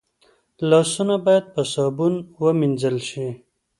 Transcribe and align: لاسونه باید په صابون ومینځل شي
لاسونه 0.69 1.15
باید 1.25 1.45
په 1.53 1.61
صابون 1.73 2.13
ومینځل 2.41 2.97
شي 3.09 3.27